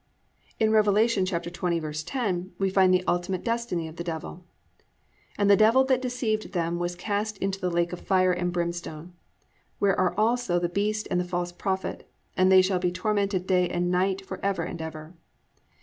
[0.57, 0.65] 3.
[0.65, 0.85] In Rev.
[0.87, 4.43] 20:10 we find the ultimate destiny of the Devil:
[5.37, 9.13] +"And the devil that deceived them was cast into the lake of fire and brimstone,
[9.77, 13.69] where are also the beast and the false prophet; and they shall be tormented day
[13.69, 15.13] and night for ever and ever."